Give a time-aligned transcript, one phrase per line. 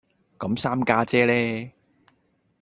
[0.39, 1.71] 咁三家姐呢